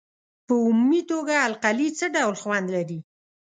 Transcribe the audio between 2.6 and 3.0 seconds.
لري؟